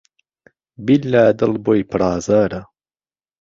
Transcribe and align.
بیللا 0.85 1.23
دڵ 1.39 1.53
بۆی 1.65 1.81
پڕ 1.89 2.01
ئازاره 2.09 2.61